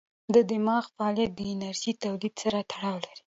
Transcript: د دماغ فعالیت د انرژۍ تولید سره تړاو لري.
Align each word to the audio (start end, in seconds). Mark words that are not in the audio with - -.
د 0.33 0.35
دماغ 0.51 0.83
فعالیت 0.95 1.31
د 1.35 1.39
انرژۍ 1.53 1.91
تولید 2.03 2.33
سره 2.43 2.59
تړاو 2.71 2.97
لري. 3.03 3.17